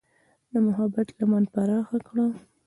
د 0.51 0.53
محبت 0.67 1.07
لمن 1.19 1.43
پراخه 1.53 1.97
کړه. 2.07 2.25